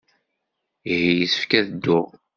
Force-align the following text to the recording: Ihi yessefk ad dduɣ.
Ihi 0.93 1.11
yessefk 1.19 1.51
ad 1.59 1.65
dduɣ. 1.71 2.07